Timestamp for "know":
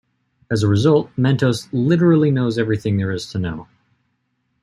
3.37-3.67